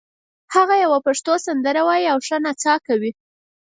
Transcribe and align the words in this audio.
هغه 0.55 0.75
یوه 0.83 0.99
پښتو 1.05 1.33
سندره 1.45 1.81
وایي 1.87 2.05
او 2.13 2.17
ښه 2.27 2.37
نڅا 2.45 2.75
کوي 2.87 3.11